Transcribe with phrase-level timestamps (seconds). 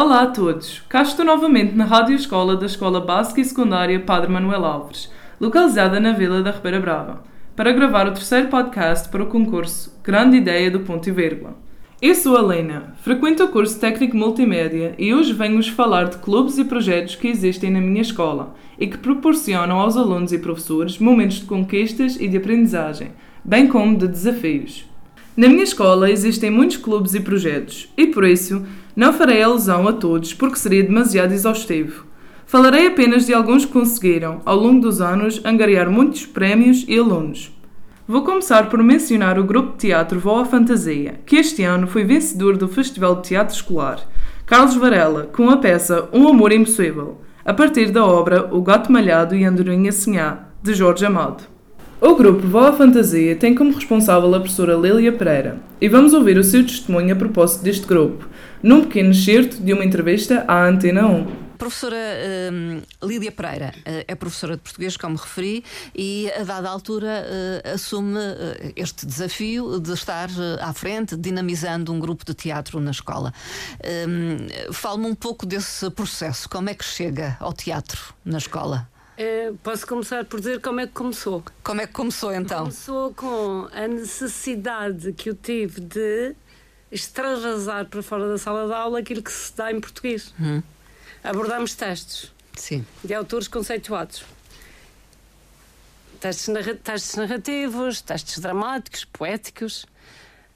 [0.00, 0.80] Olá a todos!
[0.88, 5.98] Cá estou novamente na Rádio Escola da Escola Básica e Secundária Padre Manuel Alves, localizada
[5.98, 7.24] na Vila da Ribeira Brava,
[7.56, 11.56] para gravar o terceiro podcast para o concurso Grande Ideia do Ponto e Vírgula.
[12.00, 16.58] Eu sou a Lena, frequento o curso Técnico Multimédia e hoje venho-vos falar de clubes
[16.58, 21.40] e projetos que existem na minha escola e que proporcionam aos alunos e professores momentos
[21.40, 23.10] de conquistas e de aprendizagem,
[23.44, 24.87] bem como de desafios.
[25.38, 28.66] Na minha escola existem muitos clubes e projetos e, por isso,
[28.96, 32.06] não farei alusão a todos porque seria demasiado exaustivo.
[32.44, 37.56] Falarei apenas de alguns que conseguiram, ao longo dos anos, angariar muitos prémios e alunos.
[38.04, 42.56] Vou começar por mencionar o grupo de teatro Voa Fantasia, que este ano foi vencedor
[42.56, 44.00] do Festival de Teatro Escolar.
[44.44, 49.36] Carlos Varela, com a peça Um Amor Impossível, a partir da obra O Gato Malhado
[49.36, 51.57] e Andorinha Sinhá, de Jorge Amado.
[52.00, 56.44] O grupo Voa Fantasia tem como responsável a professora Lilia Pereira, e vamos ouvir o
[56.44, 58.28] seu testemunho a propósito deste grupo,
[58.62, 61.48] num pequeno excerto de uma entrevista à Antena 1.
[61.58, 67.24] Professora uh, Lídia Pereira uh, é professora de português, como referi, e a dada altura
[67.26, 68.20] uh, assume
[68.76, 70.28] este desafio de estar
[70.60, 73.34] à frente, dinamizando um grupo de teatro na escola.
[74.72, 78.88] Fale-me um pouco desse processo, como é que chega ao teatro na escola?
[79.20, 81.42] É, posso começar por dizer como é que começou.
[81.64, 82.60] Como é que começou então?
[82.60, 86.36] Começou com a necessidade que eu tive de
[86.92, 90.32] extravasar para fora da sala de aula aquilo que se dá em português.
[90.40, 90.62] Hum.
[91.24, 92.86] Abordamos textos Sim.
[93.02, 94.24] de autores conceituados.
[96.20, 99.82] Textos, narra textos narrativos, textos dramáticos, poéticos.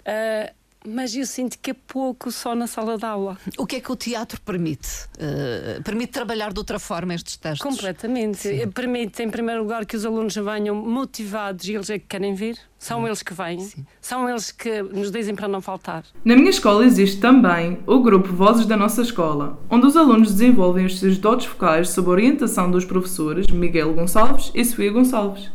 [0.00, 0.52] Uh,
[0.86, 3.36] mas eu sinto que é pouco só na sala de aula.
[3.58, 4.88] O que é que o teatro permite?
[5.16, 7.62] Uh, permite trabalhar de outra forma estes textos?
[7.62, 8.38] Completamente.
[8.38, 8.68] Sim.
[8.68, 12.56] Permite, em primeiro lugar, que os alunos venham motivados e eles é que querem vir.
[12.78, 13.06] São hum.
[13.06, 13.60] eles que vêm.
[13.60, 13.84] Sim.
[14.00, 16.04] São eles que nos dizem para não faltar.
[16.24, 20.86] Na minha escola existe também o grupo Vozes da Nossa Escola, onde os alunos desenvolvem
[20.86, 25.50] os seus dotes focais sob a orientação dos professores Miguel Gonçalves e Sofia Gonçalves.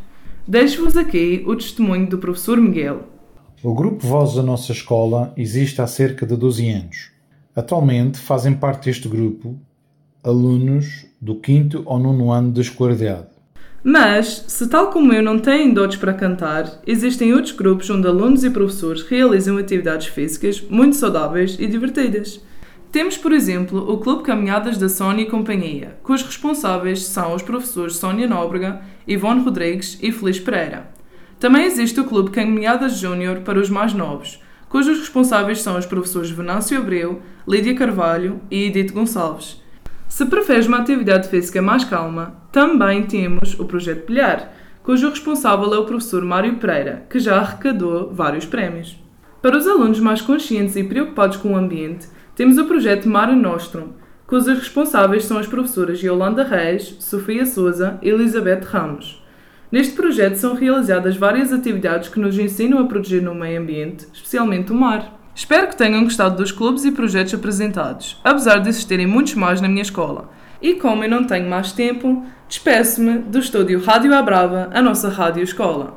[0.48, 3.15] Deixo-vos aqui o testemunho do professor Miguel.
[3.64, 7.12] O grupo Vozes da Nossa Escola existe há cerca de 12 anos.
[7.56, 9.58] Atualmente fazem parte deste grupo
[10.24, 13.28] alunos do 5 ou 9 ano de escolaridade.
[13.84, 18.44] Mas, se tal como eu não têm dotes para cantar, existem outros grupos onde alunos
[18.44, 22.42] e professores realizam atividades físicas muito saudáveis e divertidas.
[22.92, 27.98] Temos, por exemplo, o Clube Caminhadas da Sónia e Companhia, cujos responsáveis são os professores
[27.98, 30.95] Sónia Nóbrega, Ivone Rodrigues e Feliz Pereira.
[31.46, 36.32] Também existe o Clube Caminhadas Júnior para os mais novos, cujos responsáveis são os professores
[36.32, 39.62] Venâncio Abreu, Lídia Carvalho e Edith Gonçalves.
[40.10, 45.78] Se preferes uma atividade física mais calma, também temos o Projeto Pilhar, cujo responsável é
[45.78, 49.00] o professor Mário Pereira, que já arrecadou vários prémios.
[49.40, 53.90] Para os alunos mais conscientes e preocupados com o ambiente, temos o projeto Mare Nostrum,
[54.26, 59.24] cujos responsáveis são as professoras Yolanda Reis, Sofia Souza e Elizabeth Ramos.
[59.72, 64.72] Neste projeto são realizadas várias atividades que nos ensinam a proteger no meio ambiente, especialmente
[64.72, 65.20] o mar.
[65.34, 69.68] Espero que tenham gostado dos clubes e projetos apresentados, apesar de existirem muitos mais na
[69.68, 70.30] minha escola.
[70.62, 75.10] E como eu não tenho mais tempo, despeço-me do estúdio Rádio à Brava, a nossa
[75.10, 75.94] rádio escola.